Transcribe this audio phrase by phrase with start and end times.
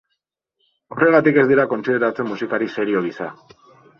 [0.95, 3.31] Horregatik ez dira kontsideratzen musikari serio gisa.